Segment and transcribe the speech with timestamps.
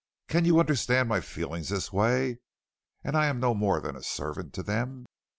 [0.27, 2.39] Can you understand my feeling this way,
[3.03, 5.05] and I no more than a servant to them?"